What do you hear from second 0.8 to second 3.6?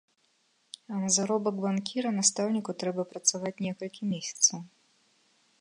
А на заробак банкіра настаўніку трэба працаваць